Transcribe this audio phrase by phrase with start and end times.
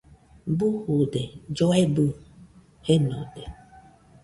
[0.57, 1.21] Bujude,
[1.55, 2.05] lloebɨ
[2.85, 3.41] jenode